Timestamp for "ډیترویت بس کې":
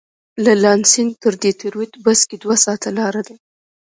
1.43-2.35